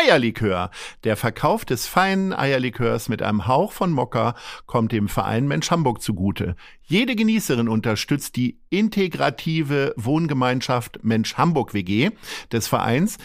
Meierlikör. 0.00 0.70
Der 1.04 1.16
Verkauf 1.16 1.64
des 1.64 1.86
feinen 1.86 2.32
Eierlikörs 2.32 3.08
mit 3.08 3.22
einem 3.22 3.46
Hauch 3.46 3.72
von 3.72 3.90
Mokka 3.90 4.34
kommt 4.66 4.92
dem 4.92 5.08
Verein 5.08 5.46
Mensch 5.46 5.70
Hamburg 5.70 6.00
zugute. 6.00 6.56
Jede 6.82 7.14
Genießerin 7.16 7.68
unterstützt 7.68 8.36
die 8.36 8.58
integrative 8.70 9.92
Wohngemeinschaft 9.96 11.00
Mensch 11.02 11.34
Hamburg 11.34 11.74
WG 11.74 12.10
des 12.50 12.66
Vereins 12.68 13.18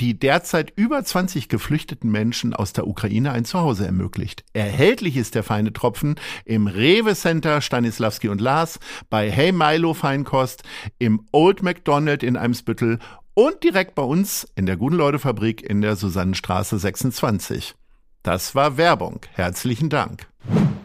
die 0.00 0.18
derzeit 0.18 0.72
über 0.76 1.04
20 1.04 1.50
geflüchteten 1.50 2.10
Menschen 2.10 2.54
aus 2.54 2.72
der 2.72 2.86
Ukraine 2.86 3.32
ein 3.32 3.44
Zuhause 3.44 3.84
ermöglicht. 3.84 4.44
Erhältlich 4.54 5.18
ist 5.18 5.34
der 5.34 5.42
feine 5.42 5.74
Tropfen 5.74 6.14
im 6.46 6.66
Rewe 6.66 7.14
Center 7.14 7.60
Stanislavski 7.60 8.28
und 8.28 8.40
Lars, 8.40 8.80
bei 9.10 9.30
Hey 9.30 9.52
Milo 9.52 9.92
Feinkost, 9.92 10.62
im 10.98 11.26
Old 11.32 11.62
McDonald 11.62 12.22
in 12.22 12.38
Eimsbüttel 12.38 12.98
und 13.34 13.62
direkt 13.62 13.94
bei 13.94 14.02
uns 14.02 14.46
in 14.54 14.66
der 14.66 14.76
Guten 14.76 14.96
Leute 14.96 15.18
Fabrik 15.18 15.62
in 15.62 15.80
der 15.80 15.96
Susannenstraße 15.96 16.78
26. 16.78 17.74
Das 18.22 18.54
war 18.54 18.76
Werbung. 18.76 19.20
Herzlichen 19.32 19.88
Dank. 19.88 20.28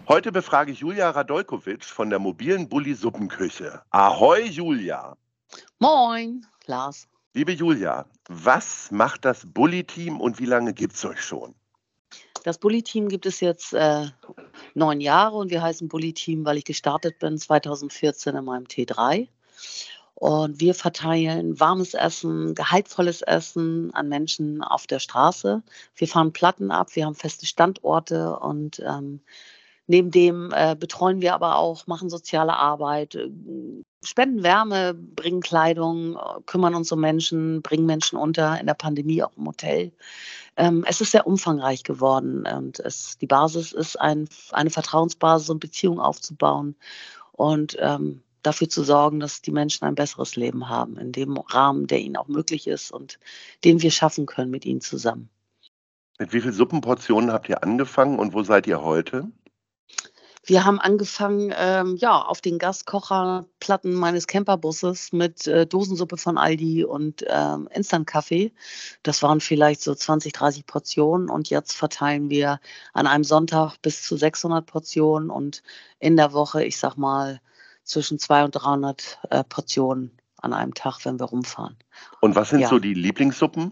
Heute 0.08 0.32
befrage 0.32 0.72
ich 0.72 0.80
Julia 0.80 1.10
Radolkovic 1.10 1.84
von 1.84 2.10
der 2.10 2.20
mobilen 2.20 2.70
Bulli 2.70 2.94
Suppenküche. 2.94 3.82
Ahoi, 3.90 4.44
Julia. 4.44 5.18
Moin, 5.80 6.46
Lars. 6.68 7.08
Liebe 7.34 7.52
Julia, 7.52 8.06
was 8.30 8.92
macht 8.92 9.26
das 9.26 9.46
Bully-Team 9.46 10.22
und 10.22 10.40
wie 10.40 10.46
lange 10.46 10.74
gibt 10.74 10.94
es 10.94 11.04
euch 11.04 11.22
schon? 11.22 11.54
Das 12.44 12.60
Bully-Team 12.60 13.10
gibt 13.10 13.26
es 13.26 13.40
jetzt 13.40 13.74
äh, 13.74 14.06
neun 14.76 15.02
Jahre 15.02 15.36
und 15.36 15.50
wir 15.50 15.62
heißen 15.62 15.90
Bully-Team, 15.90 16.46
weil 16.46 16.58
ich 16.58 16.64
gestartet 16.64 17.20
bin 17.20 17.38
2014 17.38 18.36
in 18.36 18.46
meinem 18.46 18.66
T3. 18.66 19.28
Und 20.16 20.62
wir 20.62 20.74
verteilen 20.74 21.60
warmes 21.60 21.94
Essen, 21.94 22.56
gehaltvolles 22.56 23.22
Essen 23.22 23.94
an 23.94 24.08
Menschen 24.10 24.64
auf 24.64 24.88
der 24.88 25.00
Straße. 25.00 25.62
Wir 25.96 26.08
fahren 26.08 26.32
Platten 26.34 26.72
ab, 26.72 26.96
wir 26.96 27.06
haben 27.06 27.16
feste 27.16 27.46
Standorte 27.46 28.40
und 28.40 28.80
ähm, 28.80 29.20
Neben 29.88 30.10
dem 30.10 30.52
äh, 30.52 30.76
betreuen 30.76 31.22
wir 31.22 31.36
aber 31.36 31.58
auch, 31.58 31.86
machen 31.86 32.10
soziale 32.10 32.56
Arbeit, 32.56 33.14
äh, 33.16 33.30
spenden 34.04 34.42
Wärme, 34.42 34.96
bringen 34.96 35.42
Kleidung, 35.42 36.16
äh, 36.16 36.42
kümmern 36.48 36.74
uns 36.74 36.92
um 36.92 37.00
Menschen, 37.00 37.62
bringen 37.62 37.86
Menschen 37.86 38.18
unter, 38.18 38.60
in 38.60 38.66
der 38.66 38.74
Pandemie 38.74 39.22
auch 39.22 39.38
im 39.38 39.46
Hotel. 39.46 39.92
Ähm, 40.58 40.84
es 40.88 41.02
ist 41.02 41.12
sehr 41.12 41.28
umfangreich 41.28 41.84
geworden 41.84 42.48
und 42.48 42.80
es, 42.80 43.18
die 43.20 43.28
Basis 43.28 43.74
ist 43.74 44.00
ein, 44.00 44.28
eine 44.52 44.72
Vertrauensbasis 44.72 45.50
und 45.52 45.60
Beziehung 45.60 46.00
aufzubauen 46.00 46.76
und 47.34 47.78
ähm, 47.80 48.24
dafür 48.46 48.70
zu 48.70 48.84
sorgen, 48.84 49.20
dass 49.20 49.42
die 49.42 49.52
Menschen 49.52 49.86
ein 49.86 49.96
besseres 49.96 50.36
Leben 50.36 50.70
haben, 50.70 50.98
in 50.98 51.12
dem 51.12 51.38
Rahmen, 51.38 51.88
der 51.88 52.00
ihnen 52.00 52.18
auch 52.18 52.28
möglich 52.28 52.68
ist 52.68 52.92
und 52.92 53.20
den 53.64 53.82
wir 53.82 53.92
schaffen 53.92 54.26
können 54.26 54.52
mit 54.52 54.66
ihnen 54.66 54.82
zusammen. 54.82 55.30
Mit 56.18 56.32
wie 56.32 56.42
vielen 56.42 56.54
Suppenportionen 56.54 57.32
habt 57.32 57.50
ihr 57.50 57.64
angefangen 57.64 58.20
und 58.20 58.34
wo 58.34 58.44
seid 58.44 58.68
ihr 58.68 58.82
heute? 58.82 59.28
Wir 60.48 60.64
haben 60.64 60.80
angefangen, 60.80 61.52
ähm, 61.58 61.96
ja, 61.96 62.22
auf 62.22 62.40
den 62.40 62.60
Gaskocherplatten 62.60 63.96
meines 63.96 64.28
Camperbusses 64.28 65.12
mit 65.12 65.48
äh, 65.48 65.66
Dosensuppe 65.66 66.18
von 66.18 66.38
Aldi 66.38 66.84
und 66.84 67.26
ähm, 67.28 67.68
Instant-Kaffee. 67.74 68.54
Das 69.02 69.24
waren 69.24 69.42
vielleicht 69.42 69.82
so 69.82 69.96
20, 69.96 70.34
30 70.34 70.68
Portionen 70.68 71.32
und 71.32 71.50
jetzt 71.50 71.74
verteilen 71.74 72.30
wir 72.30 72.60
an 72.94 73.08
einem 73.08 73.24
Sonntag 73.24 73.78
bis 73.82 74.04
zu 74.04 74.18
600 74.18 74.68
Portionen 74.68 75.32
und 75.32 75.64
in 76.00 76.16
der 76.16 76.32
Woche, 76.32 76.64
ich 76.64 76.78
sag 76.78 76.96
mal, 76.96 77.42
zwischen 77.86 78.20
200 78.20 78.56
und 78.56 78.64
300 78.64 79.20
äh, 79.30 79.44
Portionen 79.44 80.12
an 80.42 80.54
einem 80.54 80.74
Tag, 80.74 81.06
wenn 81.06 81.20
wir 81.20 81.26
rumfahren. 81.26 81.78
Und 82.22 82.36
was 82.36 82.50
sind 82.50 82.60
ja. 82.60 82.68
so 82.68 82.80
die 82.80 82.94
Lieblingssuppen? 82.94 83.72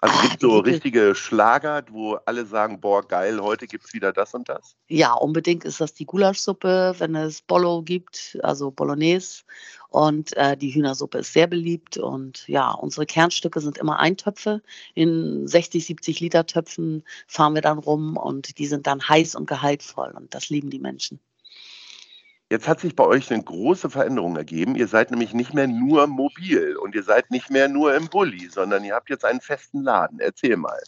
Also 0.00 0.20
gibt 0.20 0.34
es 0.34 0.40
so 0.40 0.58
richtige 0.58 1.14
Schlager, 1.14 1.84
wo 1.90 2.14
alle 2.26 2.44
sagen, 2.44 2.80
boah, 2.80 3.06
geil, 3.06 3.40
heute 3.40 3.66
gibt 3.66 3.84
es 3.84 3.94
wieder 3.94 4.12
das 4.12 4.34
und 4.34 4.48
das? 4.48 4.76
Ja, 4.88 5.12
unbedingt 5.12 5.64
ist 5.64 5.80
das 5.80 5.94
die 5.94 6.06
Gulaschsuppe, 6.06 6.96
wenn 6.98 7.14
es 7.14 7.40
Bollo 7.42 7.82
gibt, 7.82 8.38
also 8.42 8.70
Bolognese. 8.70 9.42
Und 9.90 10.36
äh, 10.36 10.56
die 10.56 10.74
Hühnersuppe 10.74 11.18
ist 11.18 11.32
sehr 11.32 11.46
beliebt. 11.46 11.98
Und 11.98 12.48
ja, 12.48 12.72
unsere 12.72 13.06
Kernstücke 13.06 13.60
sind 13.60 13.78
immer 13.78 13.98
Eintöpfe. 13.98 14.62
In 14.94 15.46
60, 15.46 15.86
70 15.86 16.20
Liter 16.20 16.46
Töpfen 16.46 17.04
fahren 17.28 17.54
wir 17.54 17.62
dann 17.62 17.78
rum 17.78 18.16
und 18.16 18.58
die 18.58 18.66
sind 18.66 18.86
dann 18.86 19.08
heiß 19.08 19.36
und 19.36 19.46
gehaltvoll. 19.46 20.12
Und 20.16 20.34
das 20.34 20.48
lieben 20.48 20.70
die 20.70 20.80
Menschen. 20.80 21.20
Jetzt 22.52 22.68
hat 22.68 22.80
sich 22.80 22.94
bei 22.94 23.06
euch 23.06 23.32
eine 23.32 23.42
große 23.42 23.88
Veränderung 23.88 24.36
ergeben. 24.36 24.76
Ihr 24.76 24.86
seid 24.86 25.10
nämlich 25.10 25.32
nicht 25.32 25.54
mehr 25.54 25.66
nur 25.66 26.06
mobil 26.06 26.76
und 26.76 26.94
ihr 26.94 27.02
seid 27.02 27.30
nicht 27.30 27.48
mehr 27.48 27.66
nur 27.66 27.94
im 27.94 28.08
Bulli, 28.08 28.50
sondern 28.50 28.84
ihr 28.84 28.94
habt 28.94 29.08
jetzt 29.08 29.24
einen 29.24 29.40
festen 29.40 29.82
Laden. 29.82 30.20
Erzähl 30.20 30.58
mal. 30.58 30.78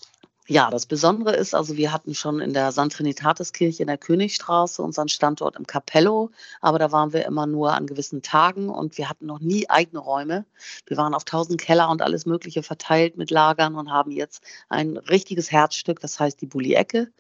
Ja, 0.47 0.69
das 0.71 0.85
Besondere 0.85 1.35
ist, 1.35 1.55
also 1.55 1.79
wir 1.79 1.91
hatten 1.91 2.15
schon 2.15 2.39
in 2.41 2.53
der 2.53 2.71
St. 2.71 2.91
Trinitatis-Kirche 2.91 3.83
in 3.83 3.87
der 3.87 3.97
Königstraße 3.97 4.83
unseren 4.83 5.09
Standort 5.09 5.57
im 5.57 5.67
Capello, 5.67 6.33
aber 6.61 6.79
da 6.79 6.93
waren 6.93 7.15
wir 7.15 7.25
immer 7.25 7.47
nur 7.47 7.73
an 7.73 7.87
gewissen 7.87 8.21
Tagen 8.21 8.69
und 8.69 8.99
wir 8.99 9.09
hatten 9.09 9.25
noch 9.25 9.41
nie 9.41 9.71
eigene 9.71 10.01
Räume. 10.01 10.45
Wir 10.87 10.99
waren 10.99 11.15
auf 11.15 11.25
tausend 11.25 11.59
Keller 11.63 11.89
und 11.89 12.03
alles 12.03 12.27
Mögliche 12.27 12.63
verteilt 12.63 13.17
mit 13.17 13.31
Lagern 13.31 13.75
und 13.75 13.91
haben 13.91 14.11
jetzt 14.11 14.43
ein 14.69 14.99
richtiges 14.99 15.51
Herzstück, 15.51 16.01
das 16.01 16.21
heißt 16.21 16.39
die 16.43 16.47
Bulli-Ecke 16.47 17.11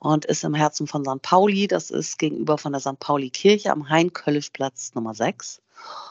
und 0.00 0.24
ist 0.24 0.42
im 0.42 0.54
Herzen 0.54 0.88
von 0.88 1.04
St. 1.04 1.22
Pauli. 1.22 1.68
Das 1.68 1.90
ist 1.90 2.18
gegenüber 2.18 2.58
von 2.58 2.72
der 2.72 2.80
St. 2.80 2.98
Pauli-Kirche 2.98 3.70
am 3.70 3.88
Hein-Köllisch-Platz 3.88 4.94
Nummer 4.94 5.14
6. 5.14 5.62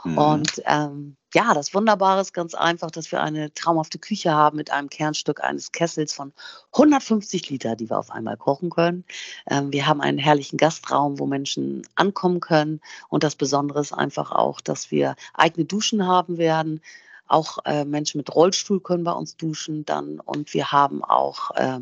Mhm. 0.04 0.18
Und 0.18 0.62
ähm, 0.66 1.18
ja, 1.34 1.54
das 1.54 1.74
Wunderbare 1.74 2.22
ist 2.22 2.34
ganz 2.34 2.54
einfach, 2.54 2.92
dass 2.92 3.12
wir 3.12 3.22
eine 3.22 3.54
traumhafte 3.54 3.98
Küche 3.98 4.32
haben 4.32 4.58
mit 4.58 4.72
einem 4.72 4.90
Kernstück 4.90 5.44
eines 5.44 5.72
Kessels 5.72 6.14
von 6.14 6.32
150 6.74 7.50
Liter, 7.50 7.76
die 7.76 7.90
wir 7.90 7.98
auf 7.98 8.12
einmal 8.12 8.38
kochen 8.38 8.70
können. 8.70 9.04
Ähm, 9.50 9.72
wir 9.72 9.88
haben 9.88 10.02
einen 10.02 10.20
herrlichen 10.20 10.58
Gastraum, 10.58 11.20
wo 11.20 11.26
Menschen 11.26 11.88
ankommen 11.96 12.40
können. 12.40 12.82
Und 13.10 13.24
das 13.24 13.36
Besondere 13.36 13.80
ist 13.80 13.94
einfach 13.94 14.32
auch, 14.32 14.62
dass 14.62 14.92
wir 14.92 15.16
eigene 15.34 15.66
Duschen 15.66 16.06
haben 16.06 16.38
werden. 16.38 16.82
Auch 17.28 17.60
äh, 17.66 17.86
Menschen 17.86 18.18
mit 18.20 18.34
Rollstuhl 18.36 18.80
können 18.80 19.06
bei 19.06 19.14
uns 19.14 19.38
duschen 19.38 19.86
dann. 19.86 20.20
Und 20.20 20.54
wir 20.54 20.72
haben 20.72 21.04
auch 21.04 21.52
äh, 21.56 21.80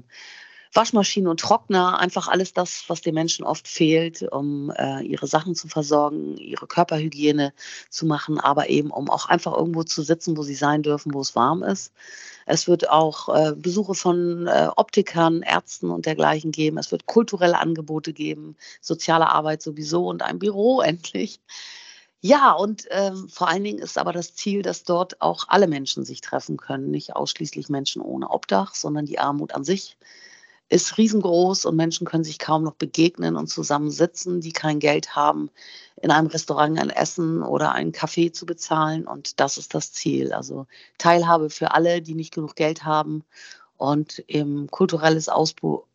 Waschmaschine 0.74 1.30
und 1.30 1.40
Trockner, 1.40 2.00
einfach 2.00 2.30
alles 2.30 2.54
das, 2.54 2.86
was 2.88 3.02
den 3.02 3.14
Menschen 3.14 3.44
oft 3.44 3.68
fehlt, 3.68 4.24
um 4.32 4.72
äh, 4.72 5.02
ihre 5.02 5.28
Sachen 5.28 5.54
zu 5.54 5.68
versorgen, 5.68 6.38
ihre 6.38 6.66
Körperhygiene 6.66 7.54
zu 7.90 8.06
machen, 8.06 8.40
aber 8.40 8.70
eben 8.70 8.90
um 8.90 9.10
auch 9.10 9.28
einfach 9.28 9.54
irgendwo 9.54 9.84
zu 9.84 10.02
sitzen, 10.02 10.38
wo 10.38 10.44
sie 10.44 10.56
sein 10.56 10.82
dürfen, 10.82 11.14
wo 11.14 11.20
es 11.20 11.36
warm 11.36 11.62
ist. 11.64 11.92
Es 12.46 12.68
wird 12.70 12.90
auch 12.90 13.30
äh, 13.30 13.54
Besuche 13.56 13.96
von 13.96 14.48
äh, 14.48 14.70
Optikern, 14.76 15.42
Ärzten 15.42 15.90
und 15.90 16.06
dergleichen 16.06 16.52
geben. 16.52 16.78
Es 16.78 16.92
wird 16.92 17.06
kulturelle 17.06 17.60
Angebote 17.60 18.14
geben, 18.14 18.56
soziale 18.80 19.30
Arbeit 19.30 19.62
sowieso 19.62 20.08
und 20.08 20.22
ein 20.22 20.40
Büro 20.40 20.82
endlich. 20.82 21.42
Ja, 22.24 22.52
und 22.52 22.86
ähm, 22.92 23.28
vor 23.30 23.48
allen 23.50 23.64
Dingen 23.64 23.80
ist 23.80 23.98
aber 23.98 24.14
das 24.14 24.36
Ziel, 24.36 24.62
dass 24.62 24.84
dort 24.84 25.22
auch 25.22 25.46
alle 25.48 25.68
Menschen 25.68 26.06
sich 26.06 26.22
treffen 26.22 26.56
können, 26.58 26.92
nicht 26.92 27.16
ausschließlich 27.16 27.68
Menschen 27.68 28.02
ohne 28.02 28.30
Obdach, 28.30 28.76
sondern 28.76 29.08
die 29.08 29.18
Armut 29.18 29.54
an 29.56 29.64
sich 29.64 29.98
ist 30.72 30.98
riesengroß 30.98 31.66
und 31.66 31.76
Menschen 31.76 32.08
können 32.08 32.24
sich 32.24 32.40
kaum 32.40 32.64
noch 32.64 32.76
begegnen 32.76 33.36
und 33.36 33.48
zusammensitzen, 33.48 34.40
die 34.40 34.54
kein 34.54 34.80
Geld 34.80 35.18
haben, 35.18 35.50
in 36.02 36.12
einem 36.12 36.28
Restaurant 36.28 36.80
ein 36.80 36.90
Essen 36.90 37.44
oder 37.44 37.74
einen 37.74 37.92
Kaffee 37.92 38.32
zu 38.32 38.46
bezahlen. 38.46 39.06
Und 39.06 39.42
das 39.42 39.58
ist 39.58 39.74
das 39.74 39.92
Ziel. 39.92 40.32
Also 40.32 40.68
Teilhabe 40.98 41.50
für 41.50 41.74
alle, 41.74 42.02
die 42.02 42.16
nicht 42.16 42.34
genug 42.34 42.56
Geld 42.56 42.86
haben 42.86 43.26
und 43.76 44.20
im 44.28 44.72
kulturelles 44.72 45.28
Ausbau 45.28 45.88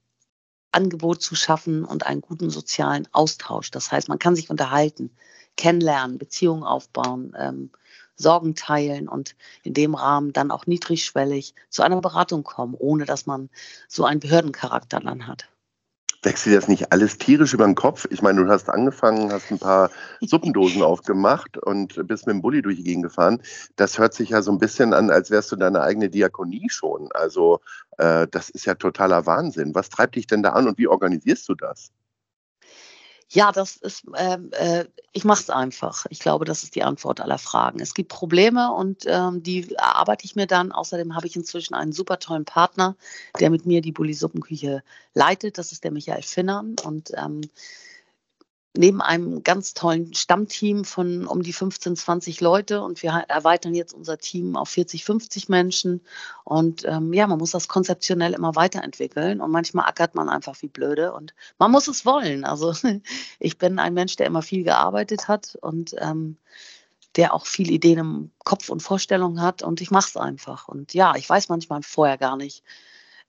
Angebot 0.72 1.22
zu 1.22 1.34
schaffen 1.34 1.86
und 1.86 2.04
einen 2.04 2.20
guten 2.20 2.50
sozialen 2.50 3.08
Austausch. 3.12 3.70
Das 3.70 3.90
heißt, 3.90 4.10
man 4.10 4.18
kann 4.18 4.36
sich 4.36 4.50
unterhalten, 4.50 5.10
kennenlernen, 5.56 6.18
Beziehungen 6.18 6.64
aufbauen, 6.64 7.34
ähm, 7.38 7.70
Sorgen 8.16 8.54
teilen 8.54 9.08
und 9.08 9.36
in 9.62 9.74
dem 9.74 9.94
Rahmen 9.94 10.32
dann 10.32 10.50
auch 10.50 10.66
niedrigschwellig 10.66 11.54
zu 11.68 11.82
einer 11.82 12.00
Beratung 12.00 12.42
kommen, 12.42 12.74
ohne 12.78 13.04
dass 13.04 13.26
man 13.26 13.50
so 13.88 14.04
einen 14.04 14.20
Behördencharakter 14.20 15.00
dann 15.00 15.26
hat. 15.26 15.48
Wächst 16.22 16.44
dir 16.44 16.56
das 16.56 16.66
nicht 16.66 16.90
alles 16.90 17.18
tierisch 17.18 17.54
über 17.54 17.66
den 17.66 17.76
Kopf? 17.76 18.08
Ich 18.10 18.20
meine, 18.20 18.42
du 18.42 18.50
hast 18.50 18.68
angefangen, 18.68 19.32
hast 19.32 19.52
ein 19.52 19.60
paar 19.60 19.90
Suppendosen 20.20 20.82
aufgemacht 20.82 21.56
und 21.56 22.04
bist 22.08 22.26
mit 22.26 22.34
dem 22.34 22.42
Bulli 22.42 22.62
durch 22.62 22.76
die 22.76 22.82
Gegend 22.82 23.04
gefahren. 23.04 23.40
Das 23.76 23.98
hört 23.98 24.12
sich 24.12 24.30
ja 24.30 24.42
so 24.42 24.50
ein 24.50 24.58
bisschen 24.58 24.92
an, 24.92 25.10
als 25.10 25.30
wärst 25.30 25.52
du 25.52 25.56
deine 25.56 25.82
eigene 25.82 26.10
Diakonie 26.10 26.68
schon. 26.68 27.10
Also 27.12 27.60
äh, 27.98 28.26
das 28.28 28.50
ist 28.50 28.64
ja 28.64 28.74
totaler 28.74 29.26
Wahnsinn. 29.26 29.74
Was 29.76 29.88
treibt 29.88 30.16
dich 30.16 30.26
denn 30.26 30.42
da 30.42 30.50
an 30.50 30.66
und 30.66 30.78
wie 30.78 30.88
organisierst 30.88 31.48
du 31.48 31.54
das? 31.54 31.92
Ja, 33.28 33.50
das 33.50 33.76
ist, 33.76 34.04
ähm, 34.16 34.50
äh, 34.52 34.84
ich 35.12 35.24
mache 35.24 35.42
es 35.42 35.50
einfach. 35.50 36.06
Ich 36.10 36.20
glaube, 36.20 36.44
das 36.44 36.62
ist 36.62 36.76
die 36.76 36.84
Antwort 36.84 37.20
aller 37.20 37.38
Fragen. 37.38 37.80
Es 37.80 37.92
gibt 37.92 38.08
Probleme 38.08 38.72
und 38.72 39.04
ähm, 39.06 39.42
die 39.42 39.74
erarbeite 39.74 40.24
ich 40.24 40.36
mir 40.36 40.46
dann. 40.46 40.70
Außerdem 40.70 41.16
habe 41.16 41.26
ich 41.26 41.34
inzwischen 41.34 41.74
einen 41.74 41.92
super 41.92 42.20
tollen 42.20 42.44
Partner, 42.44 42.94
der 43.40 43.50
mit 43.50 43.66
mir 43.66 43.80
die 43.80 43.92
Bulli 43.92 44.14
Suppenküche 44.14 44.82
leitet. 45.14 45.58
Das 45.58 45.72
ist 45.72 45.82
der 45.82 45.90
Michael 45.90 46.22
Finnern 46.22 46.76
und 46.84 47.10
ähm, 47.16 47.40
neben 48.76 49.00
einem 49.00 49.42
ganz 49.42 49.74
tollen 49.74 50.14
Stammteam 50.14 50.84
von 50.84 51.26
um 51.26 51.42
die 51.42 51.52
15, 51.52 51.96
20 51.96 52.40
Leute 52.40 52.82
und 52.82 53.02
wir 53.02 53.10
erweitern 53.28 53.74
jetzt 53.74 53.92
unser 53.92 54.18
Team 54.18 54.56
auf 54.56 54.68
40, 54.70 55.04
50 55.04 55.48
Menschen. 55.48 56.00
Und 56.44 56.84
ähm, 56.84 57.12
ja, 57.12 57.26
man 57.26 57.38
muss 57.38 57.50
das 57.50 57.68
konzeptionell 57.68 58.34
immer 58.34 58.54
weiterentwickeln 58.54 59.40
und 59.40 59.50
manchmal 59.50 59.86
ackert 59.86 60.14
man 60.14 60.28
einfach 60.28 60.60
wie 60.62 60.68
blöde 60.68 61.12
und 61.12 61.34
man 61.58 61.70
muss 61.70 61.88
es 61.88 62.04
wollen. 62.06 62.44
Also 62.44 62.74
ich 63.38 63.58
bin 63.58 63.78
ein 63.78 63.94
Mensch, 63.94 64.16
der 64.16 64.26
immer 64.26 64.42
viel 64.42 64.64
gearbeitet 64.64 65.28
hat 65.28 65.56
und 65.60 65.94
ähm, 65.98 66.36
der 67.16 67.32
auch 67.32 67.46
viele 67.46 67.72
Ideen 67.72 67.98
im 67.98 68.30
Kopf 68.44 68.68
und 68.68 68.80
Vorstellungen 68.80 69.40
hat 69.40 69.62
und 69.62 69.80
ich 69.80 69.90
mache 69.90 70.08
es 70.08 70.16
einfach. 70.16 70.68
Und 70.68 70.94
ja, 70.94 71.14
ich 71.16 71.28
weiß 71.28 71.48
manchmal 71.48 71.82
vorher 71.82 72.18
gar 72.18 72.36
nicht, 72.36 72.62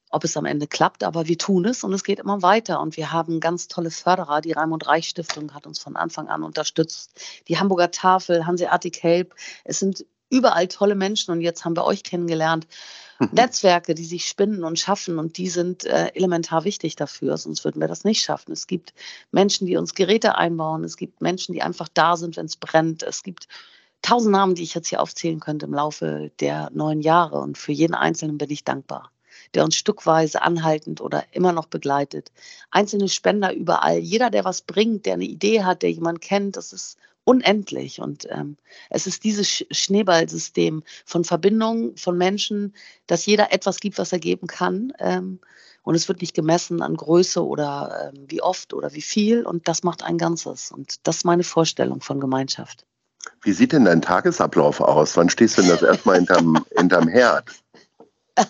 ob 0.10 0.24
es 0.24 0.38
am 0.38 0.46
Ende 0.46 0.68
klappt, 0.68 1.04
aber 1.04 1.28
wir 1.28 1.38
tun 1.38 1.66
es 1.66 1.84
und 1.84 1.94
es 1.94 2.04
geht 2.04 2.20
immer 2.20 2.42
weiter. 2.42 2.80
Und 2.80 2.98
wir 2.98 3.12
haben 3.12 3.40
ganz 3.40 3.68
tolle 3.68 3.92
Förderer. 3.92 4.42
Die 4.42 4.54
Raimund 4.54 4.88
Reich 4.88 5.10
Stiftung 5.10 5.54
hat 5.54 5.68
uns 5.68 5.80
von 5.80 5.96
Anfang 5.96 6.28
an 6.28 6.44
unterstützt. 6.44 7.20
Die 7.48 7.60
Hamburger 7.60 7.92
Tafel, 7.92 8.46
Hanseatic 8.46 9.04
Help. 9.04 9.36
Es 9.66 9.80
sind 9.80 10.06
überall 10.30 10.68
tolle 10.68 10.96
Menschen 10.96 11.32
und 11.32 11.42
jetzt 11.42 11.66
haben 11.66 11.76
wir 11.76 11.86
euch 11.86 12.04
kennengelernt. 12.04 12.68
Mhm. 13.20 13.30
Netzwerke, 13.32 13.96
die 13.96 14.06
sich 14.06 14.28
spinnen 14.28 14.64
und 14.64 14.80
schaffen 14.80 15.20
und 15.20 15.38
die 15.38 15.50
sind 15.50 15.86
äh, 15.86 16.08
elementar 16.14 16.64
wichtig 16.66 16.96
dafür, 16.96 17.38
sonst 17.38 17.66
würden 17.66 17.82
wir 17.82 17.88
das 17.88 18.04
nicht 18.04 18.22
schaffen. 18.22 18.52
Es 18.52 18.68
gibt 18.68 18.94
Menschen, 19.32 19.68
die 19.68 19.78
uns 19.78 19.96
Geräte 19.96 20.36
einbauen. 20.36 20.84
Es 20.84 20.98
gibt 20.98 21.22
Menschen, 21.22 21.54
die 21.54 21.62
einfach 21.62 21.88
da 21.94 22.16
sind, 22.16 22.38
wenn 22.38 22.46
es 22.46 22.58
brennt. 22.58 23.04
Es 23.04 23.24
gibt 23.24 23.48
tausend 24.02 24.34
Namen, 24.34 24.56
die 24.56 24.64
ich 24.64 24.76
jetzt 24.76 24.90
hier 24.90 25.02
aufzählen 25.02 25.40
könnte 25.40 25.66
im 25.66 25.74
Laufe 25.74 26.32
der 26.40 26.70
neun 26.74 27.02
Jahre 27.02 27.40
und 27.40 27.58
für 27.58 27.72
jeden 27.72 27.96
Einzelnen 27.96 28.38
bin 28.38 28.52
ich 28.52 28.64
dankbar 28.64 29.12
der 29.54 29.64
uns 29.64 29.76
stückweise 29.76 30.42
anhaltend 30.42 31.02
oder 31.02 31.24
immer 31.32 31.52
noch 31.52 31.68
begleitet. 31.68 32.32
Einzelne 32.72 33.10
Spender 33.10 33.54
überall. 33.54 34.00
Jeder, 34.00 34.30
der 34.30 34.46
was 34.46 34.62
bringt, 34.62 35.06
der 35.06 35.14
eine 35.14 35.26
Idee 35.26 35.64
hat, 35.64 35.82
der 35.82 35.92
jemand 35.92 36.22
kennt, 36.22 36.58
das 36.58 36.74
ist 36.74 36.98
unendlich. 37.28 38.00
Und 38.00 38.26
ähm, 38.32 38.58
es 38.90 39.06
ist 39.06 39.26
dieses 39.26 39.66
Schneeballsystem 39.70 40.84
von 41.06 41.26
Verbindungen, 41.26 41.98
von 41.98 42.18
Menschen, 42.18 42.74
dass 43.06 43.26
jeder 43.26 43.52
etwas 43.52 43.82
gibt, 43.82 43.98
was 43.98 44.14
er 44.14 44.20
geben 44.20 44.48
kann. 44.48 44.94
Ähm, 45.00 45.40
und 45.84 45.96
es 45.96 46.08
wird 46.08 46.22
nicht 46.22 46.34
gemessen 46.34 46.82
an 46.82 46.96
Größe 46.96 47.46
oder 47.46 48.12
ähm, 48.14 48.26
wie 48.30 48.42
oft 48.42 48.74
oder 48.74 48.94
wie 48.94 49.02
viel. 49.02 49.46
Und 49.46 49.68
das 49.68 49.84
macht 49.84 50.04
ein 50.04 50.18
Ganzes. 50.18 50.72
Und 50.72 51.06
das 51.06 51.18
ist 51.18 51.26
meine 51.26 51.44
Vorstellung 51.44 52.02
von 52.02 52.20
Gemeinschaft. 52.20 52.86
Wie 53.42 53.54
sieht 53.54 53.74
denn 53.74 53.86
dein 53.86 54.02
Tagesablauf 54.02 54.80
aus? 54.80 55.18
Wann 55.18 55.30
stehst 55.30 55.58
du 55.58 55.62
denn 55.62 55.72
das 55.72 55.82
erstmal 55.82 56.16
hinterm, 56.16 56.66
hinterm 56.78 57.08
Herd? 57.10 57.50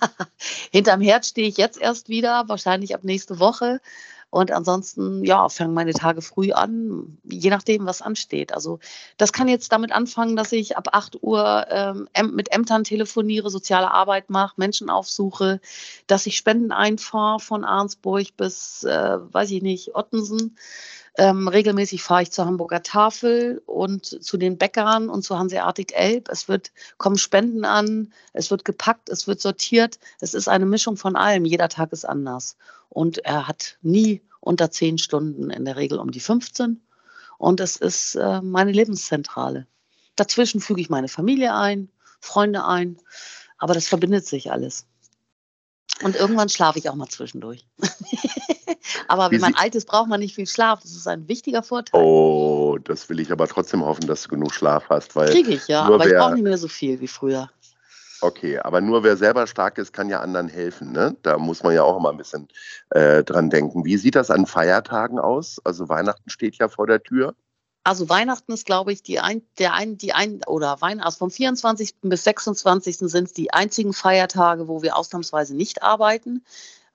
Hinterm 0.78 1.02
Herd 1.02 1.26
stehe 1.26 1.48
ich 1.48 1.58
jetzt 1.58 1.82
erst 1.82 2.08
wieder, 2.08 2.44
wahrscheinlich 2.50 2.94
ab 2.94 3.04
nächste 3.04 3.40
Woche. 3.40 3.82
Und 4.30 4.52
ansonsten, 4.52 5.24
ja, 5.24 5.50
fangen 5.50 5.74
meine 5.74 5.94
Tage 5.94 6.22
früh 6.22 6.52
an, 6.52 7.18
je 7.24 7.50
nachdem, 7.50 7.88
was 7.88 8.04
ansteht. 8.04 8.54
Also 8.54 8.78
das 9.18 9.34
kann 9.34 9.48
jetzt 9.48 9.72
damit 9.72 9.92
anfangen, 9.92 10.36
dass 10.36 10.52
ich 10.52 10.78
ab 10.78 10.90
8 10.92 11.24
Uhr 11.24 11.66
ähm, 11.72 12.08
mit 12.34 12.52
Ämtern 12.52 12.84
telefoniere, 12.84 13.50
soziale 13.50 13.90
Arbeit 13.90 14.30
mache, 14.30 14.54
Menschen 14.58 14.92
aufsuche, 14.92 15.60
dass 16.06 16.28
ich 16.28 16.38
Spenden 16.38 16.72
einfahre 16.72 17.40
von 17.40 17.66
Arnsburg 17.66 18.38
bis, 18.38 18.84
äh, 18.84 19.18
weiß 19.34 19.50
ich 19.50 19.64
nicht, 19.64 19.96
Ottensen 19.96 20.58
ähm, 21.18 21.48
regelmäßig 21.48 22.04
fahre 22.04 22.24
ich 22.24 22.32
zur 22.32 22.46
Hamburger 22.46 22.84
Tafel 22.84 23.62
und 23.66 24.06
zu 24.06 24.38
den 24.38 24.58
Bäckern 24.58 25.10
und 25.10 25.24
zu 25.24 25.38
Hanseatic 25.38 25.94
Elb. 25.98 26.30
Es 26.30 26.48
wird, 26.48 26.72
kommen 26.98 27.18
Spenden 27.18 27.66
an, 27.66 28.14
es 28.34 28.52
wird 28.52 28.66
gepackt, 28.66 29.10
es 29.10 29.28
wird 29.28 29.42
sortiert. 29.42 30.00
Es 30.20 30.36
ist 30.36 30.48
eine 30.48 30.68
Mischung 30.68 30.96
von 30.96 31.16
allem. 31.16 31.46
Jeder 31.46 31.70
Tag 31.70 31.92
ist 31.92 32.06
anders. 32.06 32.56
Und 32.90 33.18
er 33.26 33.48
hat 33.48 33.78
nie 33.82 34.22
unter 34.42 34.70
zehn 34.70 35.00
Stunden, 35.00 35.50
in 35.50 35.66
der 35.66 35.76
Regel 35.76 35.98
um 35.98 36.12
die 36.12 36.20
15. 36.20 36.82
Und 37.40 37.60
es 37.60 37.78
ist 37.78 38.16
äh, 38.16 38.42
meine 38.42 38.72
Lebenszentrale. 38.72 39.66
Dazwischen 40.16 40.62
füge 40.62 40.82
ich 40.82 40.90
meine 40.90 41.08
Familie 41.08 41.56
ein, 41.56 41.90
Freunde 42.20 42.66
ein, 42.66 42.98
aber 43.58 43.74
das 43.74 43.88
verbindet 43.88 44.26
sich 44.26 44.52
alles. 44.52 44.86
Und 46.04 46.16
irgendwann 46.16 46.50
schlafe 46.50 46.80
ich 46.80 46.90
auch 46.90 46.96
mal 46.96 47.08
zwischendurch. 47.08 47.66
aber 49.08 49.32
wenn 49.32 49.42
man 49.42 49.56
alt 49.56 49.76
ist, 49.76 49.88
braucht 49.88 50.08
man 50.08 50.20
nicht 50.20 50.36
viel 50.36 50.48
Schlaf. 50.48 50.82
Das 50.82 50.92
ist 50.92 51.08
ein 51.08 51.28
wichtiger 51.28 51.64
Vorteil. 51.64 52.00
Oh, 52.00 52.78
das 52.84 53.10
will 53.10 53.20
ich 53.20 53.32
aber 53.32 53.48
trotzdem 53.48 53.84
hoffen, 53.84 54.06
dass 54.06 54.24
du 54.24 54.30
genug 54.30 54.54
Schlaf 54.54 54.90
hast. 54.90 55.14
Kriege 55.14 55.52
ich, 55.52 55.68
ja. 55.68 55.84
Aber 55.84 56.00
wer, 56.00 56.08
ich 56.08 56.14
brauche 56.14 56.34
nicht 56.36 56.44
mehr 56.44 56.58
so 56.58 56.68
viel 56.68 57.00
wie 57.00 57.08
früher. 57.08 57.50
Okay, 58.22 58.58
aber 58.60 58.82
nur 58.82 59.04
wer 59.04 59.16
selber 59.16 59.46
stark 59.46 59.78
ist, 59.78 59.94
kann 59.94 60.10
ja 60.10 60.22
anderen 60.22 60.48
helfen. 60.48 60.92
Ne? 60.92 61.16
Da 61.22 61.38
muss 61.38 61.62
man 61.64 61.74
ja 61.74 61.84
auch 61.84 61.98
immer 61.98 62.10
ein 62.10 62.18
bisschen 62.18 62.48
äh, 62.90 63.24
dran 63.24 63.50
denken. 63.50 63.86
Wie 63.86 63.98
sieht 63.98 64.16
das 64.16 64.32
an 64.32 64.48
Feiertagen 64.48 65.20
aus? 65.20 65.62
Also 65.64 65.88
Weihnachten 65.88 66.30
steht 66.30 66.56
ja 66.56 66.68
vor 66.68 66.88
der 66.88 67.02
Tür. 67.04 67.36
Also 67.88 68.10
Weihnachten 68.10 68.52
ist, 68.52 68.66
glaube 68.66 68.92
ich, 68.92 69.02
die 69.02 69.22
ein, 69.22 69.44
der 69.60 69.74
ein, 69.74 69.98
die 69.98 70.12
ein, 70.12 70.42
oder 70.46 70.82
Weihnachten, 70.82 71.06
also 71.06 71.20
vom 71.20 71.32
24. 71.32 71.96
bis 72.02 72.26
26. 72.26 72.98
sind 72.98 73.28
es 73.28 73.32
die 73.32 73.54
einzigen 73.54 73.94
Feiertage, 73.94 74.68
wo 74.68 74.82
wir 74.82 74.98
ausnahmsweise 74.98 75.56
nicht 75.56 75.84
arbeiten, 75.84 76.44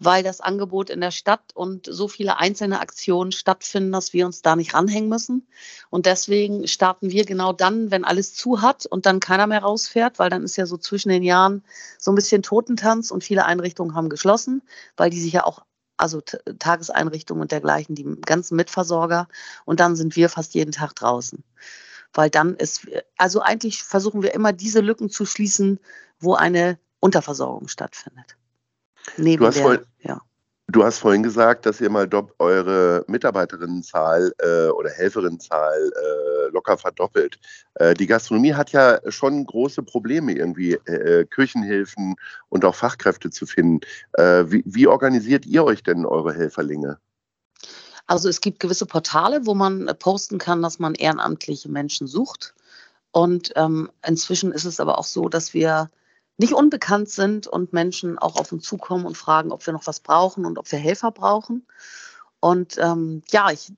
weil 0.00 0.22
das 0.22 0.42
Angebot 0.42 0.90
in 0.90 1.00
der 1.00 1.10
Stadt 1.10 1.40
und 1.54 1.86
so 1.90 2.08
viele 2.08 2.36
einzelne 2.36 2.80
Aktionen 2.80 3.32
stattfinden, 3.32 3.90
dass 3.90 4.12
wir 4.12 4.26
uns 4.26 4.42
da 4.42 4.54
nicht 4.54 4.74
ranhängen 4.74 5.08
müssen. 5.08 5.46
Und 5.88 6.04
deswegen 6.04 6.68
starten 6.68 7.10
wir 7.10 7.24
genau 7.24 7.54
dann, 7.54 7.90
wenn 7.90 8.04
alles 8.04 8.34
zu 8.34 8.60
hat 8.60 8.84
und 8.84 9.06
dann 9.06 9.18
keiner 9.18 9.46
mehr 9.46 9.62
rausfährt, 9.62 10.18
weil 10.18 10.28
dann 10.28 10.44
ist 10.44 10.56
ja 10.56 10.66
so 10.66 10.76
zwischen 10.76 11.08
den 11.08 11.22
Jahren 11.22 11.64
so 11.96 12.12
ein 12.12 12.16
bisschen 12.16 12.42
Totentanz 12.42 13.10
und 13.10 13.24
viele 13.24 13.46
Einrichtungen 13.46 13.94
haben 13.94 14.10
geschlossen, 14.10 14.60
weil 14.98 15.08
die 15.08 15.22
sich 15.22 15.32
ja 15.32 15.46
auch 15.46 15.62
also 15.96 16.20
Tageseinrichtungen 16.58 17.42
und 17.42 17.52
dergleichen, 17.52 17.94
die 17.94 18.04
ganzen 18.22 18.56
Mitversorger. 18.56 19.28
Und 19.64 19.80
dann 19.80 19.96
sind 19.96 20.16
wir 20.16 20.28
fast 20.28 20.54
jeden 20.54 20.72
Tag 20.72 20.94
draußen. 20.94 21.44
Weil 22.12 22.30
dann 22.30 22.56
ist, 22.56 22.86
also 23.16 23.40
eigentlich 23.40 23.82
versuchen 23.82 24.22
wir 24.22 24.34
immer 24.34 24.52
diese 24.52 24.80
Lücken 24.80 25.10
zu 25.10 25.24
schließen, 25.24 25.78
wo 26.18 26.34
eine 26.34 26.78
Unterversorgung 27.00 27.68
stattfindet. 27.68 28.36
Neben 29.16 29.40
du 29.40 29.46
hast, 29.46 29.56
der, 29.56 29.62
vorhin, 29.62 29.86
ja. 30.00 30.20
Du 30.72 30.84
hast 30.84 30.98
vorhin 30.98 31.22
gesagt, 31.22 31.66
dass 31.66 31.80
ihr 31.80 31.90
mal 31.90 32.08
eure 32.38 33.04
Mitarbeiterinnenzahl 33.06 34.32
äh, 34.38 34.68
oder 34.68 34.90
Helferinnenzahl 34.90 35.92
äh, 35.94 36.50
locker 36.50 36.78
verdoppelt. 36.78 37.38
Äh, 37.74 37.94
die 37.94 38.06
Gastronomie 38.06 38.54
hat 38.54 38.72
ja 38.72 38.98
schon 39.10 39.44
große 39.44 39.82
Probleme, 39.82 40.32
irgendwie 40.32 40.72
äh, 40.72 41.26
Küchenhilfen 41.26 42.16
und 42.48 42.64
auch 42.64 42.74
Fachkräfte 42.74 43.30
zu 43.30 43.46
finden. 43.46 43.80
Äh, 44.14 44.44
wie, 44.48 44.62
wie 44.64 44.86
organisiert 44.86 45.46
ihr 45.46 45.64
euch 45.64 45.82
denn 45.82 46.06
eure 46.06 46.32
Helferlinge? 46.32 46.98
Also 48.06 48.28
es 48.28 48.40
gibt 48.40 48.58
gewisse 48.58 48.86
Portale, 48.86 49.46
wo 49.46 49.54
man 49.54 49.86
posten 49.98 50.38
kann, 50.38 50.62
dass 50.62 50.78
man 50.78 50.94
ehrenamtliche 50.94 51.70
Menschen 51.70 52.06
sucht. 52.06 52.54
Und 53.12 53.52
ähm, 53.56 53.90
inzwischen 54.06 54.52
ist 54.52 54.64
es 54.64 54.80
aber 54.80 54.98
auch 54.98 55.04
so, 55.04 55.28
dass 55.28 55.54
wir 55.54 55.88
nicht 56.38 56.54
unbekannt 56.54 57.08
sind 57.08 57.46
und 57.46 57.72
Menschen 57.72 58.18
auch 58.18 58.36
auf 58.36 58.52
uns 58.52 58.64
zukommen 58.64 59.06
und 59.06 59.16
fragen, 59.16 59.52
ob 59.52 59.64
wir 59.66 59.72
noch 59.72 59.86
was 59.86 60.00
brauchen 60.00 60.44
und 60.44 60.58
ob 60.58 60.70
wir 60.72 60.78
Helfer 60.78 61.10
brauchen. 61.10 61.66
Und 62.40 62.76
ähm, 62.78 63.22
ja, 63.30 63.50
ich, 63.50 63.72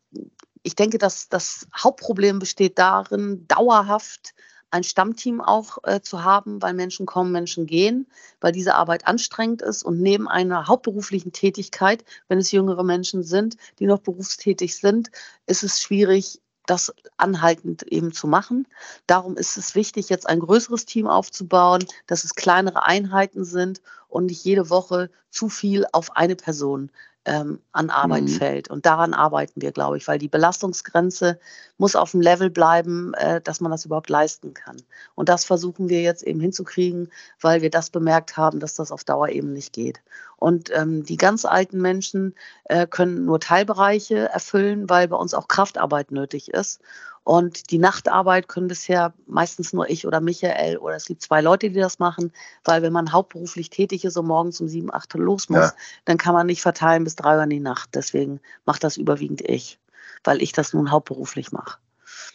ich 0.62 0.74
denke, 0.74 0.98
dass 0.98 1.28
das 1.28 1.66
Hauptproblem 1.76 2.38
besteht 2.38 2.78
darin, 2.78 3.46
dauerhaft 3.48 4.34
ein 4.74 4.82
Stammteam 4.82 5.40
auch 5.40 5.78
äh, 5.84 6.00
zu 6.00 6.24
haben, 6.24 6.60
weil 6.60 6.74
Menschen 6.74 7.06
kommen, 7.06 7.30
Menschen 7.30 7.66
gehen, 7.66 8.08
weil 8.40 8.50
diese 8.50 8.74
Arbeit 8.74 9.06
anstrengend 9.06 9.62
ist 9.62 9.84
und 9.84 10.00
neben 10.00 10.26
einer 10.26 10.66
hauptberuflichen 10.66 11.30
Tätigkeit, 11.30 12.04
wenn 12.26 12.38
es 12.38 12.50
jüngere 12.50 12.82
Menschen 12.82 13.22
sind, 13.22 13.56
die 13.78 13.86
noch 13.86 14.00
berufstätig 14.00 14.76
sind, 14.76 15.12
ist 15.46 15.62
es 15.62 15.80
schwierig, 15.80 16.40
das 16.66 16.94
anhaltend 17.16 17.82
eben 17.84 18.12
zu 18.12 18.26
machen. 18.26 18.66
Darum 19.06 19.36
ist 19.36 19.56
es 19.56 19.74
wichtig, 19.74 20.08
jetzt 20.08 20.28
ein 20.28 20.40
größeres 20.40 20.86
Team 20.86 21.06
aufzubauen, 21.06 21.84
dass 22.06 22.24
es 22.24 22.34
kleinere 22.34 22.84
Einheiten 22.84 23.44
sind 23.44 23.80
und 24.08 24.26
nicht 24.26 24.44
jede 24.44 24.70
Woche 24.70 25.10
zu 25.30 25.48
viel 25.48 25.86
auf 25.92 26.16
eine 26.16 26.36
Person 26.36 26.90
ähm, 27.26 27.60
an 27.72 27.90
Arbeit 27.90 28.24
mhm. 28.24 28.28
fällt. 28.28 28.68
Und 28.68 28.86
daran 28.86 29.14
arbeiten 29.14 29.62
wir, 29.62 29.72
glaube 29.72 29.96
ich, 29.96 30.06
weil 30.06 30.18
die 30.18 30.28
Belastungsgrenze 30.28 31.38
muss 31.78 31.96
auf 31.96 32.10
dem 32.10 32.20
Level 32.20 32.50
bleiben, 32.50 33.14
äh, 33.14 33.40
dass 33.40 33.60
man 33.60 33.70
das 33.70 33.84
überhaupt 33.84 34.10
leisten 34.10 34.54
kann. 34.54 34.76
Und 35.14 35.28
das 35.28 35.44
versuchen 35.44 35.88
wir 35.88 36.02
jetzt 36.02 36.22
eben 36.22 36.40
hinzukriegen, 36.40 37.10
weil 37.40 37.62
wir 37.62 37.70
das 37.70 37.90
bemerkt 37.90 38.36
haben, 38.36 38.60
dass 38.60 38.74
das 38.74 38.92
auf 38.92 39.04
Dauer 39.04 39.30
eben 39.30 39.52
nicht 39.52 39.72
geht. 39.72 40.00
Und 40.44 40.70
ähm, 40.74 41.04
die 41.04 41.16
ganz 41.16 41.46
alten 41.46 41.80
Menschen 41.80 42.34
äh, 42.64 42.86
können 42.86 43.24
nur 43.24 43.40
Teilbereiche 43.40 44.28
erfüllen, 44.28 44.90
weil 44.90 45.08
bei 45.08 45.16
uns 45.16 45.32
auch 45.32 45.48
Kraftarbeit 45.48 46.10
nötig 46.10 46.50
ist. 46.50 46.82
Und 47.22 47.70
die 47.70 47.78
Nachtarbeit 47.78 48.46
können 48.46 48.68
bisher 48.68 49.14
meistens 49.26 49.72
nur 49.72 49.88
ich 49.88 50.06
oder 50.06 50.20
Michael 50.20 50.76
oder 50.76 50.96
es 50.96 51.06
gibt 51.06 51.22
zwei 51.22 51.40
Leute, 51.40 51.70
die 51.70 51.80
das 51.80 51.98
machen, 51.98 52.30
weil 52.62 52.82
wenn 52.82 52.92
man 52.92 53.10
hauptberuflich 53.10 53.70
tätig 53.70 54.04
ist 54.04 54.18
und 54.18 54.26
morgens 54.26 54.60
um 54.60 54.68
sieben, 54.68 54.92
acht 54.92 55.14
los 55.14 55.48
muss, 55.48 55.60
ja. 55.60 55.72
dann 56.04 56.18
kann 56.18 56.34
man 56.34 56.46
nicht 56.46 56.60
verteilen 56.60 57.04
bis 57.04 57.16
drei 57.16 57.38
Uhr 57.38 57.44
in 57.44 57.48
die 57.48 57.60
Nacht. 57.60 57.94
Deswegen 57.94 58.38
macht 58.66 58.84
das 58.84 58.98
überwiegend 58.98 59.40
ich, 59.40 59.78
weil 60.24 60.42
ich 60.42 60.52
das 60.52 60.74
nun 60.74 60.90
hauptberuflich 60.90 61.52
mache. 61.52 61.78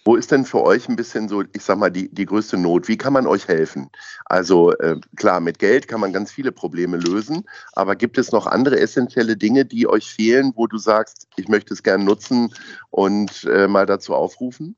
Wo 0.09 0.15
ist 0.15 0.31
denn 0.31 0.43
für 0.43 0.63
euch 0.63 0.89
ein 0.89 0.95
bisschen 0.95 1.29
so, 1.29 1.43
ich 1.53 1.61
sag 1.61 1.77
mal, 1.77 1.91
die, 1.91 2.09
die 2.09 2.25
größte 2.25 2.57
Not? 2.57 2.87
Wie 2.87 2.97
kann 2.97 3.13
man 3.13 3.27
euch 3.27 3.47
helfen? 3.47 3.91
Also 4.25 4.71
äh, 4.71 4.99
klar, 5.17 5.39
mit 5.39 5.59
Geld 5.59 5.87
kann 5.87 5.99
man 5.99 6.11
ganz 6.11 6.31
viele 6.31 6.51
Probleme 6.51 6.97
lösen, 6.97 7.47
aber 7.73 7.95
gibt 7.95 8.17
es 8.17 8.31
noch 8.31 8.47
andere 8.47 8.79
essentielle 8.79 9.37
Dinge, 9.37 9.65
die 9.65 9.87
euch 9.87 10.11
fehlen, 10.11 10.51
wo 10.55 10.65
du 10.65 10.79
sagst, 10.79 11.27
ich 11.35 11.47
möchte 11.47 11.75
es 11.75 11.83
gern 11.83 12.05
nutzen 12.05 12.51
und 12.89 13.43
äh, 13.43 13.67
mal 13.67 13.85
dazu 13.85 14.15
aufrufen? 14.15 14.75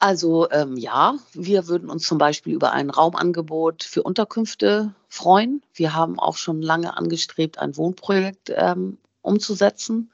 Also 0.00 0.50
ähm, 0.50 0.76
ja, 0.76 1.14
wir 1.32 1.68
würden 1.68 1.90
uns 1.90 2.08
zum 2.08 2.18
Beispiel 2.18 2.54
über 2.54 2.72
ein 2.72 2.90
Raumangebot 2.90 3.84
für 3.84 4.02
Unterkünfte 4.02 4.96
freuen. 5.08 5.62
Wir 5.74 5.94
haben 5.94 6.18
auch 6.18 6.38
schon 6.38 6.60
lange 6.60 6.96
angestrebt, 6.96 7.60
ein 7.60 7.76
Wohnprojekt 7.76 8.52
ähm, 8.56 8.98
umzusetzen. 9.22 10.10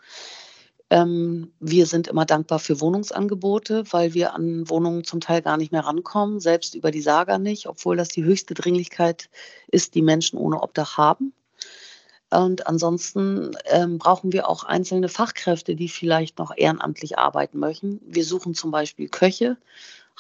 Ähm, 0.95 1.51
wir 1.59 1.87
sind 1.87 2.07
immer 2.07 2.25
dankbar 2.25 2.61
für 2.61 2.81
Wohnungsangebote, 2.81 3.83
weil 3.91 4.15
wir 4.15 4.33
an 4.33 4.71
Wohnungen 4.71 5.03
zum 5.03 5.21
Teil 5.21 5.43
gar 5.43 5.57
nicht 5.57 5.73
mehr 5.73 5.85
rankommen, 5.85 6.39
selbst 6.39 6.77
über 6.77 6.93
die 6.93 7.01
Saga 7.01 7.39
nicht, 7.39 7.67
obwohl 7.67 7.97
das 7.97 8.11
die 8.11 8.23
höchste 8.23 8.55
Dringlichkeit 8.55 9.29
ist, 9.67 9.97
die 9.97 10.03
Menschen 10.03 10.39
ohne 10.39 10.63
Obdach 10.63 10.97
haben. 10.97 11.33
Und 12.31 12.69
ansonsten 12.69 13.57
ähm, 13.65 13.99
brauchen 13.99 14.33
wir 14.33 14.49
auch 14.49 14.63
einzelne 14.63 15.09
Fachkräfte, 15.09 15.75
die 15.75 15.89
vielleicht 15.89 16.39
noch 16.39 16.53
ehrenamtlich 16.57 17.19
arbeiten 17.19 17.59
möchten. 17.59 18.01
Wir 18.07 18.25
suchen 18.25 18.55
zum 18.55 18.71
Beispiel 18.71 19.09
Köche, 19.09 19.57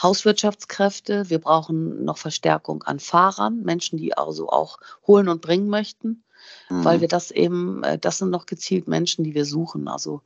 Hauswirtschaftskräfte. 0.03 1.31
Wir 1.31 1.39
brauchen 1.39 2.05
noch 2.05 2.19
Verstärkung 2.19 2.83
an 2.83 2.99
Fahrern, 2.99 3.63
Menschen, 3.63 3.97
die 3.97 4.17
also 4.17 4.49
auch 4.49 4.79
holen 5.07 5.29
und 5.29 5.41
bringen 5.41 5.69
möchten, 5.69 6.25
mhm. 6.69 6.85
weil 6.85 7.01
wir 7.01 7.09
das 7.09 7.31
eben, 7.31 7.85
äh, 7.85 7.97
das 7.97 8.19
sind 8.19 8.31
noch 8.31 8.47
gezielt 8.47 8.89
Menschen, 8.89 9.23
die 9.23 9.35
wir 9.35 9.45
suchen. 9.45 9.87
Also 9.87 10.23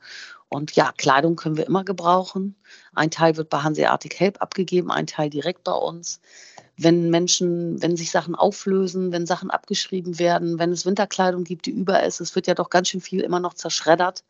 und 0.49 0.75
ja, 0.75 0.91
Kleidung 0.97 1.35
können 1.35 1.57
wir 1.57 1.67
immer 1.67 1.83
gebrauchen. 1.83 2.55
Ein 2.93 3.11
Teil 3.11 3.37
wird 3.37 3.49
bei 3.49 3.59
Hanseatic 3.59 4.19
Help 4.19 4.41
abgegeben, 4.41 4.91
ein 4.91 5.07
Teil 5.07 5.29
direkt 5.29 5.63
bei 5.63 5.73
uns 5.73 6.19
wenn 6.81 7.09
Menschen, 7.09 7.81
wenn 7.81 7.97
sich 7.97 8.09
Sachen 8.09 8.35
auflösen, 8.35 9.11
wenn 9.11 9.25
Sachen 9.25 9.49
abgeschrieben 9.49 10.17
werden, 10.17 10.59
wenn 10.59 10.71
es 10.71 10.85
Winterkleidung 10.85 11.43
gibt, 11.43 11.65
die 11.65 11.71
über 11.71 12.03
ist, 12.03 12.21
es 12.21 12.35
wird 12.35 12.47
ja 12.47 12.55
doch 12.55 12.69
ganz 12.69 12.87
schön 12.87 13.01
viel 13.01 13.19
immer 13.19 13.41
noch 13.41 13.53
zerschreddert 13.53 14.23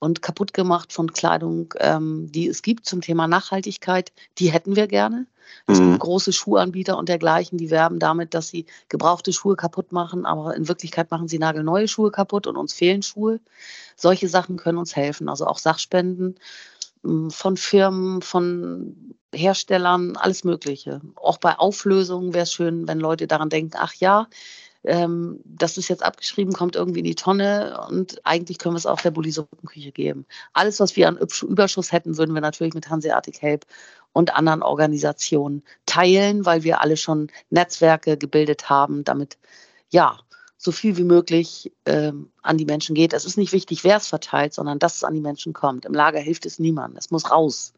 und 0.00 0.20
kaputt 0.20 0.52
gemacht 0.52 0.92
von 0.92 1.12
Kleidung, 1.12 1.72
ähm, 1.78 2.30
die 2.32 2.48
es 2.48 2.62
gibt 2.62 2.86
zum 2.86 3.00
Thema 3.00 3.28
Nachhaltigkeit, 3.28 4.12
die 4.38 4.50
hätten 4.50 4.74
wir 4.74 4.88
gerne. 4.88 5.26
Es 5.68 5.78
mhm. 5.78 5.90
gibt 5.90 6.00
große 6.00 6.32
Schuhanbieter 6.32 6.98
und 6.98 7.08
dergleichen, 7.08 7.58
die 7.58 7.70
werben 7.70 8.00
damit, 8.00 8.34
dass 8.34 8.48
sie 8.48 8.66
gebrauchte 8.88 9.32
Schuhe 9.32 9.54
kaputt 9.54 9.92
machen, 9.92 10.26
aber 10.26 10.56
in 10.56 10.66
Wirklichkeit 10.66 11.12
machen 11.12 11.28
sie 11.28 11.38
nagelneue 11.38 11.86
Schuhe 11.86 12.10
kaputt 12.10 12.48
und 12.48 12.56
uns 12.56 12.72
fehlen 12.72 13.02
Schuhe. 13.02 13.38
Solche 13.94 14.28
Sachen 14.28 14.56
können 14.56 14.78
uns 14.78 14.96
helfen, 14.96 15.28
also 15.28 15.46
auch 15.46 15.58
Sachspenden 15.58 16.40
von 17.28 17.56
Firmen, 17.56 18.22
von 18.22 19.14
Herstellern, 19.34 20.16
alles 20.16 20.44
Mögliche. 20.44 21.00
Auch 21.16 21.38
bei 21.38 21.58
Auflösungen 21.58 22.34
wäre 22.34 22.44
es 22.44 22.52
schön, 22.52 22.88
wenn 22.88 23.00
Leute 23.00 23.26
daran 23.26 23.50
denken, 23.50 23.76
ach 23.78 23.94
ja, 23.94 24.28
ähm, 24.84 25.40
das 25.44 25.78
ist 25.78 25.88
jetzt 25.88 26.02
abgeschrieben, 26.02 26.52
kommt 26.52 26.76
irgendwie 26.76 27.00
in 27.00 27.06
die 27.06 27.14
Tonne 27.14 27.84
und 27.88 28.24
eigentlich 28.24 28.58
können 28.58 28.74
wir 28.74 28.78
es 28.78 28.86
auch 28.86 29.00
der 29.00 29.10
Bulli 29.10 29.32
geben. 29.92 30.26
Alles, 30.52 30.78
was 30.78 30.94
wir 30.96 31.08
an 31.08 31.18
Überschuss 31.42 31.90
hätten, 31.90 32.18
würden 32.18 32.34
wir 32.34 32.42
natürlich 32.42 32.74
mit 32.74 32.90
Hanseatic 32.90 33.40
Help 33.40 33.64
und 34.12 34.34
anderen 34.34 34.62
Organisationen 34.62 35.62
teilen, 35.86 36.44
weil 36.44 36.64
wir 36.64 36.82
alle 36.82 36.96
schon 36.96 37.28
Netzwerke 37.50 38.18
gebildet 38.18 38.68
haben, 38.68 39.04
damit 39.04 39.38
ja 39.90 40.18
so 40.58 40.72
viel 40.72 40.96
wie 40.96 41.04
möglich 41.04 41.72
ähm, 41.84 42.30
an 42.42 42.58
die 42.58 42.64
Menschen 42.64 42.94
geht. 42.94 43.12
Es 43.12 43.24
ist 43.24 43.36
nicht 43.36 43.52
wichtig, 43.52 43.84
wer 43.84 43.96
es 43.96 44.06
verteilt, 44.06 44.54
sondern 44.54 44.78
dass 44.78 44.96
es 44.96 45.04
an 45.04 45.14
die 45.14 45.20
Menschen 45.20 45.52
kommt. 45.52 45.84
Im 45.84 45.92
Lager 45.92 46.20
hilft 46.20 46.46
es 46.46 46.58
niemandem. 46.58 46.96
Es 46.98 47.10
muss 47.10 47.30
raus. 47.30 47.74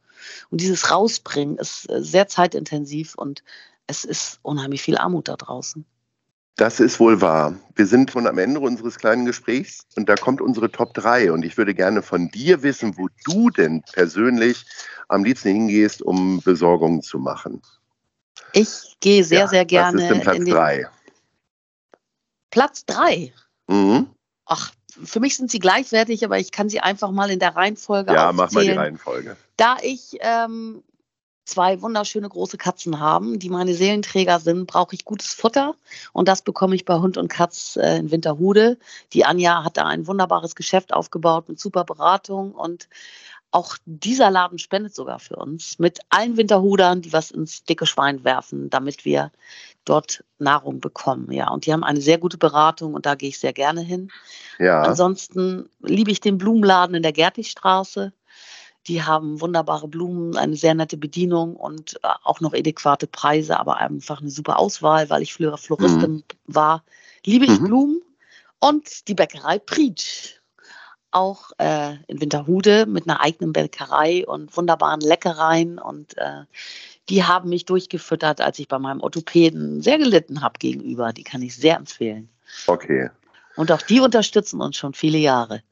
Und 0.50 0.60
dieses 0.60 0.90
Rausbringen 0.90 1.58
ist 1.58 1.90
äh, 1.90 2.02
sehr 2.02 2.28
zeitintensiv 2.28 3.14
und 3.16 3.42
es 3.86 4.04
ist 4.04 4.38
unheimlich 4.42 4.82
viel 4.82 4.98
Armut 4.98 5.28
da 5.28 5.36
draußen. 5.36 5.84
Das 6.56 6.80
ist 6.80 6.98
wohl 7.00 7.20
wahr. 7.20 7.54
Wir 7.74 7.86
sind 7.86 8.10
schon 8.10 8.26
am 8.26 8.38
Ende 8.38 8.60
unseres 8.60 8.96
kleinen 8.96 9.26
Gesprächs 9.26 9.86
und 9.94 10.08
da 10.08 10.14
kommt 10.14 10.40
unsere 10.40 10.70
Top 10.70 10.94
3 10.94 11.30
und 11.32 11.44
ich 11.44 11.58
würde 11.58 11.74
gerne 11.74 12.02
von 12.02 12.30
dir 12.30 12.62
wissen, 12.62 12.96
wo 12.96 13.08
du 13.26 13.50
denn 13.50 13.82
persönlich 13.92 14.64
am 15.08 15.22
liebsten 15.22 15.50
hingehst, 15.50 16.00
um 16.00 16.40
Besorgungen 16.40 17.02
zu 17.02 17.18
machen. 17.18 17.60
Ich 18.52 18.96
gehe 19.00 19.22
sehr, 19.22 19.40
ja, 19.40 19.48
sehr 19.48 19.64
gerne. 19.66 19.98
Was 19.98 20.02
ist 20.02 20.10
denn 20.10 20.20
Platz 20.22 20.44
3? 20.44 20.90
Platz 22.50 22.86
drei. 22.86 23.34
Mhm. 23.66 24.08
Ach, 24.46 24.72
für 25.04 25.20
mich 25.20 25.36
sind 25.36 25.50
sie 25.50 25.58
gleichwertig, 25.58 26.24
aber 26.24 26.38
ich 26.38 26.52
kann 26.52 26.68
sie 26.68 26.80
einfach 26.80 27.10
mal 27.10 27.30
in 27.30 27.38
der 27.38 27.56
Reihenfolge 27.56 28.12
Ja, 28.12 28.30
aufzählen. 28.30 28.36
mach 28.36 28.52
mal 28.52 28.64
die 28.64 28.70
Reihenfolge. 28.72 29.36
Da 29.56 29.76
ich 29.82 30.18
ähm, 30.20 30.82
zwei 31.46 31.80
wunderschöne 31.80 32.28
große 32.28 32.58
Katzen 32.58 33.00
habe, 33.00 33.38
die 33.38 33.48
meine 33.48 33.74
Seelenträger 33.74 34.40
sind, 34.40 34.66
brauche 34.66 34.94
ich 34.94 35.04
gutes 35.04 35.32
Futter 35.32 35.74
und 36.12 36.28
das 36.28 36.42
bekomme 36.42 36.74
ich 36.74 36.84
bei 36.84 36.98
Hund 36.98 37.16
und 37.16 37.28
Katz 37.28 37.76
äh, 37.76 37.98
in 37.98 38.10
Winterhude. 38.10 38.78
Die 39.12 39.24
Anja 39.24 39.64
hat 39.64 39.76
da 39.76 39.84
ein 39.86 40.06
wunderbares 40.06 40.56
Geschäft 40.56 40.92
aufgebaut 40.92 41.48
mit 41.48 41.60
super 41.60 41.84
Beratung 41.84 42.52
und 42.52 42.88
auch 43.50 43.76
dieser 43.84 44.30
Laden 44.30 44.58
spendet 44.58 44.94
sogar 44.94 45.18
für 45.18 45.36
uns 45.36 45.78
mit 45.78 46.00
allen 46.10 46.36
Winterhudern, 46.36 47.00
die 47.00 47.12
was 47.12 47.30
ins 47.30 47.64
dicke 47.64 47.86
Schwein 47.86 48.24
werfen, 48.24 48.70
damit 48.70 49.04
wir 49.04 49.32
dort 49.84 50.24
Nahrung 50.38 50.80
bekommen. 50.80 51.32
Ja, 51.32 51.50
und 51.50 51.64
die 51.64 51.72
haben 51.72 51.84
eine 51.84 52.00
sehr 52.00 52.18
gute 52.18 52.38
Beratung 52.38 52.94
und 52.94 53.06
da 53.06 53.14
gehe 53.14 53.28
ich 53.28 53.38
sehr 53.38 53.52
gerne 53.52 53.80
hin. 53.80 54.10
Ja. 54.58 54.82
Ansonsten 54.82 55.68
liebe 55.80 56.10
ich 56.10 56.20
den 56.20 56.38
Blumenladen 56.38 56.96
in 56.96 57.02
der 57.02 57.12
Gertigstraße. 57.12 58.12
Die 58.88 59.02
haben 59.02 59.40
wunderbare 59.40 59.88
Blumen, 59.88 60.36
eine 60.36 60.56
sehr 60.56 60.74
nette 60.74 60.96
Bedienung 60.96 61.56
und 61.56 61.96
äh, 62.02 62.08
auch 62.24 62.40
noch 62.40 62.52
adäquate 62.52 63.06
Preise, 63.06 63.58
aber 63.58 63.78
einfach 63.78 64.20
eine 64.20 64.30
super 64.30 64.58
Auswahl, 64.58 65.10
weil 65.10 65.22
ich 65.22 65.34
früher 65.34 65.56
Floristin 65.56 66.12
mhm. 66.12 66.22
war. 66.46 66.84
Liebe 67.24 67.46
ich 67.46 67.58
mhm. 67.60 67.64
Blumen 67.64 68.02
und 68.60 69.08
die 69.08 69.14
Bäckerei 69.14 69.58
Prietsch 69.58 70.40
auch 71.16 71.50
äh, 71.58 71.94
in 72.06 72.20
Winterhude 72.20 72.86
mit 72.86 73.08
einer 73.08 73.20
eigenen 73.20 73.52
Bäckerei 73.52 74.26
und 74.26 74.56
wunderbaren 74.56 75.00
Leckereien. 75.00 75.78
Und 75.78 76.16
äh, 76.18 76.44
die 77.08 77.24
haben 77.24 77.48
mich 77.48 77.64
durchgefüttert, 77.64 78.40
als 78.40 78.58
ich 78.58 78.68
bei 78.68 78.78
meinem 78.78 79.00
Orthopäden 79.00 79.82
sehr 79.82 79.98
gelitten 79.98 80.42
habe 80.42 80.58
gegenüber. 80.58 81.12
Die 81.12 81.24
kann 81.24 81.42
ich 81.42 81.56
sehr 81.56 81.76
empfehlen. 81.76 82.28
Okay. 82.66 83.10
Und 83.56 83.72
auch 83.72 83.82
die 83.82 84.00
unterstützen 84.00 84.60
uns 84.60 84.76
schon 84.76 84.92
viele 84.92 85.18
Jahre. 85.18 85.62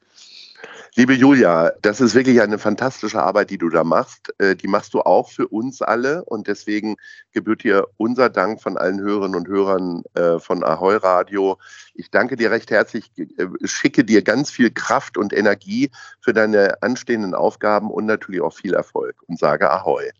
Liebe 0.97 1.11
Julia, 1.11 1.73
das 1.81 1.99
ist 1.99 2.15
wirklich 2.15 2.39
eine 2.39 2.57
fantastische 2.57 3.21
Arbeit, 3.21 3.49
die 3.49 3.57
du 3.57 3.67
da 3.67 3.83
machst. 3.83 4.33
Äh, 4.37 4.55
die 4.55 4.69
machst 4.69 4.93
du 4.93 5.01
auch 5.01 5.29
für 5.29 5.45
uns 5.49 5.81
alle 5.81 6.23
und 6.23 6.47
deswegen 6.47 6.95
gebührt 7.33 7.65
dir 7.65 7.87
unser 7.97 8.29
Dank 8.29 8.61
von 8.61 8.77
allen 8.77 9.01
Hörerinnen 9.01 9.35
und 9.35 9.49
Hörern 9.49 10.03
äh, 10.13 10.39
von 10.39 10.63
Ahoi 10.63 10.95
Radio. 10.95 11.57
Ich 11.95 12.11
danke 12.11 12.37
dir 12.37 12.49
recht 12.49 12.71
herzlich, 12.71 13.11
äh, 13.17 13.45
schicke 13.65 14.05
dir 14.05 14.21
ganz 14.21 14.49
viel 14.51 14.71
Kraft 14.71 15.17
und 15.17 15.33
Energie 15.33 15.91
für 16.21 16.31
deine 16.31 16.81
anstehenden 16.81 17.35
Aufgaben 17.35 17.91
und 17.91 18.05
natürlich 18.05 18.39
auch 18.39 18.53
viel 18.53 18.73
Erfolg 18.73 19.17
und 19.27 19.37
sage 19.37 19.69
Ahoi. 19.69 20.11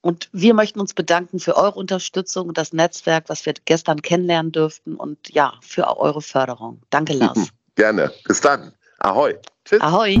Und 0.00 0.28
wir 0.32 0.54
möchten 0.54 0.80
uns 0.80 0.92
bedanken 0.92 1.38
für 1.38 1.56
eure 1.56 1.78
Unterstützung 1.78 2.48
und 2.48 2.58
das 2.58 2.72
Netzwerk, 2.72 3.28
was 3.28 3.46
wir 3.46 3.54
gestern 3.64 4.02
kennenlernen 4.02 4.50
dürften 4.50 4.96
und 4.96 5.32
ja, 5.32 5.54
für 5.60 5.98
eure 5.98 6.20
Förderung. 6.20 6.82
Danke, 6.90 7.12
Lars. 7.12 7.50
Gerne. 7.76 8.10
Bis 8.26 8.40
dann. 8.40 8.72
Ahoi. 9.02 9.34
Tschüss. 9.64 9.80
Ahoi. 9.80 10.18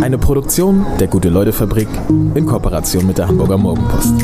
Eine 0.00 0.16
Produktion 0.18 0.86
der 0.98 1.08
Gute-Leute-Fabrik 1.08 1.88
in 2.08 2.46
Kooperation 2.46 3.06
mit 3.06 3.18
der 3.18 3.28
Hamburger 3.28 3.58
Morgenpost. 3.58 4.14